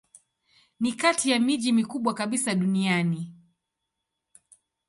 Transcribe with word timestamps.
Ni 0.79 0.93
kati 0.93 1.29
ya 1.31 1.39
miji 1.39 1.71
mikubwa 1.73 2.13
kabisa 2.13 2.55
duniani. 2.55 3.33